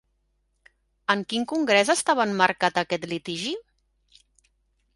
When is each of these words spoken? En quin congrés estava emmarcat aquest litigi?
En 1.15 1.21
quin 1.33 1.45
congrés 1.51 1.91
estava 1.95 2.27
emmarcat 2.31 2.81
aquest 2.83 3.07
litigi? 3.15 3.53